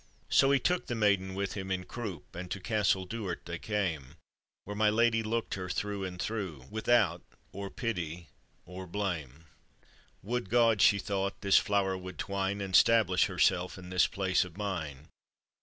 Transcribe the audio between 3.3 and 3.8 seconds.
they